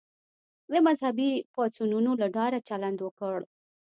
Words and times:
د 0.71 0.73
مذهبي 0.87 1.31
پاڅونونو 1.53 2.11
له 2.21 2.27
ډاره 2.37 2.59
چلند 2.69 2.97
وکړ. 3.01 3.37